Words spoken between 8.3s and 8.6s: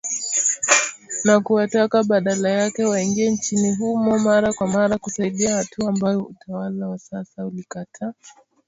ni mbaya.